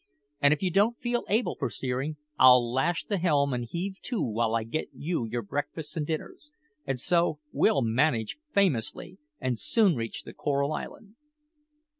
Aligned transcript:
And 0.41 0.51
if 0.51 0.63
you 0.63 0.71
don't 0.71 0.97
feel 0.99 1.25
able 1.29 1.55
for 1.57 1.69
steering, 1.69 2.17
I'll 2.39 2.73
lash 2.73 3.03
the 3.05 3.19
helm 3.19 3.53
and 3.53 3.63
heave 3.65 3.99
to 4.05 4.19
while 4.19 4.55
I 4.55 4.63
get 4.63 4.89
you 4.95 5.27
your 5.27 5.43
breakfasts 5.43 5.95
and 5.95 6.07
dinners; 6.07 6.51
and 6.87 6.99
so 6.99 7.37
we'll 7.51 7.83
manage 7.83 8.39
famously, 8.51 9.19
and 9.39 9.59
soon 9.59 9.95
reach 9.95 10.23
the 10.23 10.33
Coral 10.33 10.73
Island." 10.73 11.17